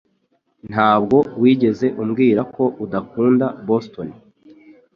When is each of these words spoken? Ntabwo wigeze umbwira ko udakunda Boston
Ntabwo 0.71 1.17
wigeze 1.41 1.87
umbwira 2.01 2.41
ko 2.55 2.63
udakunda 2.83 3.45
Boston 3.67 4.09